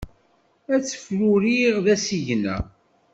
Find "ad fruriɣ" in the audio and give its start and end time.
0.73-1.75